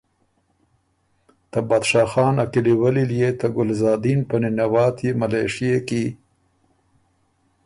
ته 1.51 1.59
بادشاه 1.69 2.07
خان 2.11 2.35
ا 2.43 2.45
کلیولی 2.53 3.05
ليې 3.11 3.29
ته 3.39 3.47
ګلزادین 3.55 4.19
په 4.29 4.35
نِنواتيې 4.41 5.11
ملېشئے 5.19 5.77
کی 5.87 6.05